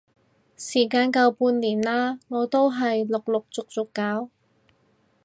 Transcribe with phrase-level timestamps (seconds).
[0.65, 4.31] 時間夠半年啦，我都係斷斷續續搞